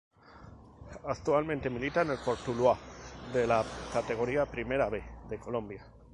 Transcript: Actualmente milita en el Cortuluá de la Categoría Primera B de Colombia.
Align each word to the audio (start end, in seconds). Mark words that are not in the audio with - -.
Actualmente 1.05 1.69
milita 1.69 2.01
en 2.01 2.09
el 2.09 2.17
Cortuluá 2.17 2.75
de 3.31 3.45
la 3.45 3.63
Categoría 3.93 4.47
Primera 4.47 4.89
B 4.89 5.03
de 5.29 5.37
Colombia. 5.37 5.85